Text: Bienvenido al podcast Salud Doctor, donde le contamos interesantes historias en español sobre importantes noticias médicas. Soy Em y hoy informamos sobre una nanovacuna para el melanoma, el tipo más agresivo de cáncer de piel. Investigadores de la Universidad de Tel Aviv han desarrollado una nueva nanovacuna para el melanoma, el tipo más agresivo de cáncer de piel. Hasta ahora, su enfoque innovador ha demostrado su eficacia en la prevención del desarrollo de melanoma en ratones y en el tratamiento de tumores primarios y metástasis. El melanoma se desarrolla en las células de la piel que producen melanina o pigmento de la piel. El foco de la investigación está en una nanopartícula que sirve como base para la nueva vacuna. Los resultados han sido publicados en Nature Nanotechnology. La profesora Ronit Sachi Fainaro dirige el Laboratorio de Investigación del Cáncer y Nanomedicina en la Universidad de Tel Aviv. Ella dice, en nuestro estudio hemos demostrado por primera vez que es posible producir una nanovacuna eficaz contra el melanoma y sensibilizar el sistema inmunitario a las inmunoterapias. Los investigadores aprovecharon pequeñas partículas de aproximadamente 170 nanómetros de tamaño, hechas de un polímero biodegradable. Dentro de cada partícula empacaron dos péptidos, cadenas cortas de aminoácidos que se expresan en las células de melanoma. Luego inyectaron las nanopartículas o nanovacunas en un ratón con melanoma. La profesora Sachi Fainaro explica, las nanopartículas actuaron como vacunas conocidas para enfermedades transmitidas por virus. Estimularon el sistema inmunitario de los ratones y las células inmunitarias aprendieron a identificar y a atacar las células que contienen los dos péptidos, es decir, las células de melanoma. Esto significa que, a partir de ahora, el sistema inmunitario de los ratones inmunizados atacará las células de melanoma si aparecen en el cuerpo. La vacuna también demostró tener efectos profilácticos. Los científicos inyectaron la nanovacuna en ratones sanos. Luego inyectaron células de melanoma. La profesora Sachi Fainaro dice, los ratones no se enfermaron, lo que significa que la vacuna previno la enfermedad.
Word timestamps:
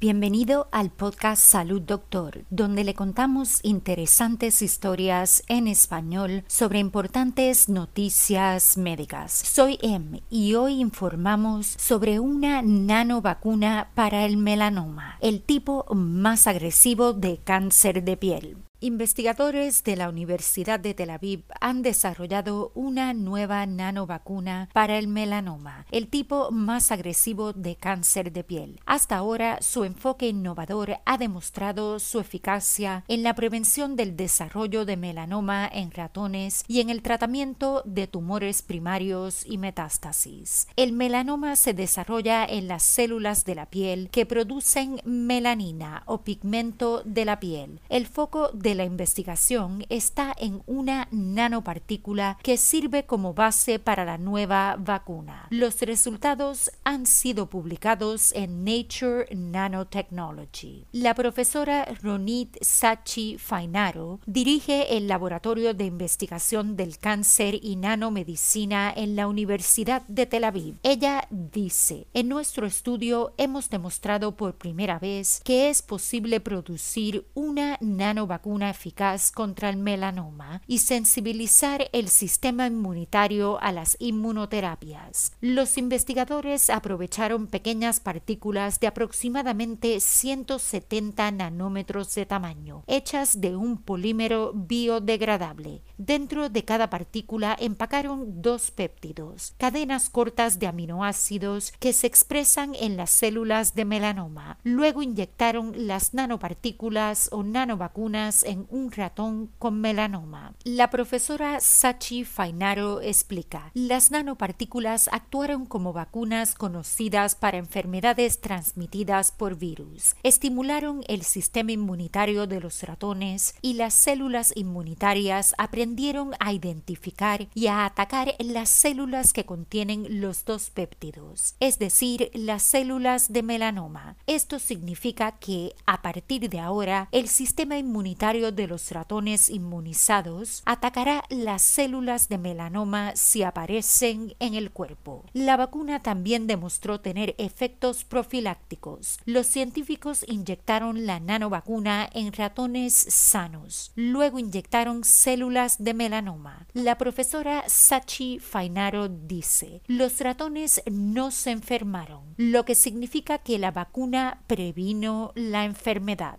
Bienvenido 0.00 0.68
al 0.70 0.90
podcast 0.90 1.42
Salud 1.42 1.82
Doctor, 1.82 2.44
donde 2.50 2.84
le 2.84 2.94
contamos 2.94 3.58
interesantes 3.64 4.62
historias 4.62 5.42
en 5.48 5.66
español 5.66 6.44
sobre 6.46 6.78
importantes 6.78 7.68
noticias 7.68 8.78
médicas. 8.78 9.32
Soy 9.32 9.76
Em 9.82 10.20
y 10.30 10.54
hoy 10.54 10.74
informamos 10.74 11.66
sobre 11.66 12.20
una 12.20 12.62
nanovacuna 12.62 13.90
para 13.96 14.24
el 14.24 14.36
melanoma, 14.36 15.16
el 15.20 15.42
tipo 15.42 15.84
más 15.92 16.46
agresivo 16.46 17.12
de 17.12 17.38
cáncer 17.38 18.04
de 18.04 18.16
piel. 18.16 18.67
Investigadores 18.80 19.82
de 19.82 19.96
la 19.96 20.08
Universidad 20.08 20.78
de 20.78 20.94
Tel 20.94 21.10
Aviv 21.10 21.42
han 21.60 21.82
desarrollado 21.82 22.70
una 22.76 23.12
nueva 23.12 23.66
nanovacuna 23.66 24.68
para 24.72 24.98
el 24.98 25.08
melanoma, 25.08 25.84
el 25.90 26.06
tipo 26.06 26.52
más 26.52 26.92
agresivo 26.92 27.52
de 27.52 27.74
cáncer 27.74 28.30
de 28.30 28.44
piel. 28.44 28.78
Hasta 28.86 29.16
ahora, 29.16 29.58
su 29.62 29.82
enfoque 29.82 30.28
innovador 30.28 30.98
ha 31.04 31.18
demostrado 31.18 31.98
su 31.98 32.20
eficacia 32.20 33.02
en 33.08 33.24
la 33.24 33.34
prevención 33.34 33.96
del 33.96 34.16
desarrollo 34.16 34.84
de 34.84 34.96
melanoma 34.96 35.68
en 35.72 35.90
ratones 35.90 36.62
y 36.68 36.80
en 36.80 36.88
el 36.90 37.02
tratamiento 37.02 37.82
de 37.84 38.06
tumores 38.06 38.62
primarios 38.62 39.44
y 39.44 39.58
metástasis. 39.58 40.68
El 40.76 40.92
melanoma 40.92 41.56
se 41.56 41.74
desarrolla 41.74 42.44
en 42.44 42.68
las 42.68 42.84
células 42.84 43.44
de 43.44 43.56
la 43.56 43.66
piel 43.66 44.08
que 44.10 44.24
producen 44.24 45.00
melanina 45.04 46.04
o 46.06 46.22
pigmento 46.22 47.02
de 47.04 47.24
la 47.24 47.40
piel. 47.40 47.80
El 47.88 48.06
foco 48.06 48.52
de 48.52 48.67
la 48.74 48.84
investigación 48.84 49.84
está 49.88 50.34
en 50.38 50.62
una 50.66 51.08
nanopartícula 51.10 52.38
que 52.42 52.56
sirve 52.56 53.04
como 53.06 53.34
base 53.34 53.78
para 53.78 54.04
la 54.04 54.18
nueva 54.18 54.76
vacuna. 54.78 55.46
Los 55.50 55.80
resultados 55.82 56.70
han 56.84 57.06
sido 57.06 57.50
publicados 57.50 58.32
en 58.32 58.64
Nature 58.64 59.26
Nanotechnology. 59.34 60.86
La 60.92 61.14
profesora 61.14 61.86
Ronit 62.02 62.56
Sachi 62.60 63.38
Fainaro 63.38 64.20
dirige 64.26 64.96
el 64.96 65.08
Laboratorio 65.08 65.74
de 65.74 65.84
Investigación 65.84 66.76
del 66.76 66.98
Cáncer 66.98 67.58
y 67.62 67.76
Nanomedicina 67.76 68.92
en 68.94 69.16
la 69.16 69.26
Universidad 69.26 70.02
de 70.08 70.26
Tel 70.26 70.44
Aviv. 70.44 70.76
Ella 70.82 71.26
dice, 71.30 72.06
en 72.14 72.28
nuestro 72.28 72.66
estudio 72.66 73.34
hemos 73.38 73.70
demostrado 73.70 74.36
por 74.36 74.54
primera 74.54 74.98
vez 74.98 75.40
que 75.44 75.68
es 75.68 75.82
posible 75.82 76.40
producir 76.40 77.26
una 77.34 77.78
nanovacuna 77.80 78.57
eficaz 78.66 79.30
contra 79.30 79.68
el 79.70 79.76
melanoma 79.76 80.62
y 80.66 80.78
sensibilizar 80.78 81.88
el 81.92 82.08
sistema 82.08 82.66
inmunitario 82.66 83.60
a 83.60 83.72
las 83.72 83.96
inmunoterapias. 84.00 85.32
Los 85.40 85.78
investigadores 85.78 86.70
aprovecharon 86.70 87.46
pequeñas 87.46 88.00
partículas 88.00 88.80
de 88.80 88.86
aproximadamente 88.86 90.00
170 90.00 91.30
nanómetros 91.32 92.14
de 92.14 92.26
tamaño, 92.26 92.84
hechas 92.86 93.40
de 93.40 93.56
un 93.56 93.78
polímero 93.78 94.52
biodegradable. 94.54 95.82
Dentro 95.96 96.48
de 96.48 96.64
cada 96.64 96.90
partícula 96.90 97.56
empacaron 97.58 98.42
dos 98.42 98.70
péptidos, 98.70 99.54
cadenas 99.58 100.10
cortas 100.10 100.58
de 100.58 100.66
aminoácidos 100.66 101.72
que 101.78 101.92
se 101.92 102.06
expresan 102.06 102.74
en 102.74 102.96
las 102.96 103.10
células 103.10 103.74
de 103.74 103.84
melanoma. 103.84 104.58
Luego 104.64 105.02
inyectaron 105.02 105.72
las 105.86 106.14
nanopartículas 106.14 107.28
o 107.32 107.42
nanovacunas 107.42 108.42
en 108.48 108.66
un 108.70 108.90
ratón 108.90 109.50
con 109.58 109.80
melanoma. 109.80 110.54
La 110.64 110.90
profesora 110.90 111.60
Sachi 111.60 112.24
Fainaro 112.24 113.00
explica, 113.00 113.70
las 113.74 114.10
nanopartículas 114.10 115.08
actuaron 115.12 115.66
como 115.66 115.92
vacunas 115.92 116.54
conocidas 116.54 117.34
para 117.34 117.58
enfermedades 117.58 118.40
transmitidas 118.40 119.32
por 119.32 119.56
virus. 119.56 120.16
Estimularon 120.22 121.02
el 121.08 121.22
sistema 121.22 121.72
inmunitario 121.72 122.46
de 122.46 122.60
los 122.60 122.82
ratones 122.82 123.54
y 123.60 123.74
las 123.74 123.94
células 123.94 124.52
inmunitarias 124.56 125.54
aprendieron 125.58 126.32
a 126.40 126.52
identificar 126.52 127.48
y 127.54 127.66
a 127.66 127.84
atacar 127.84 128.34
las 128.38 128.70
células 128.70 129.32
que 129.32 129.44
contienen 129.44 130.20
los 130.20 130.44
dos 130.44 130.70
péptidos, 130.70 131.54
es 131.60 131.78
decir, 131.78 132.30
las 132.32 132.62
células 132.62 133.32
de 133.32 133.42
melanoma. 133.42 134.16
Esto 134.26 134.58
significa 134.58 135.32
que, 135.32 135.74
a 135.86 136.00
partir 136.00 136.48
de 136.48 136.60
ahora, 136.60 137.08
el 137.12 137.28
sistema 137.28 137.76
inmunitario 137.76 138.37
de 138.38 138.66
los 138.66 138.90
ratones 138.92 139.50
inmunizados 139.50 140.62
atacará 140.64 141.24
las 141.28 141.62
células 141.62 142.28
de 142.28 142.38
melanoma 142.38 143.12
si 143.16 143.42
aparecen 143.42 144.34
en 144.38 144.54
el 144.54 144.70
cuerpo. 144.70 145.24
La 145.32 145.56
vacuna 145.56 146.00
también 146.00 146.46
demostró 146.46 147.00
tener 147.00 147.34
efectos 147.38 148.04
profilácticos. 148.04 149.18
Los 149.24 149.46
científicos 149.46 150.24
inyectaron 150.26 151.06
la 151.06 151.20
nanovacuna 151.20 152.08
en 152.12 152.32
ratones 152.32 152.94
sanos. 152.94 153.92
Luego 153.94 154.38
inyectaron 154.38 155.04
células 155.04 155.82
de 155.82 155.94
melanoma. 155.94 156.66
La 156.72 156.96
profesora 156.96 157.64
Sachi 157.66 158.38
Fainaro 158.38 159.08
dice, 159.08 159.82
los 159.86 160.20
ratones 160.20 160.82
no 160.90 161.30
se 161.30 161.50
enfermaron, 161.50 162.34
lo 162.36 162.64
que 162.64 162.74
significa 162.74 163.38
que 163.38 163.58
la 163.58 163.70
vacuna 163.70 164.42
previno 164.46 165.32
la 165.34 165.64
enfermedad. 165.64 166.38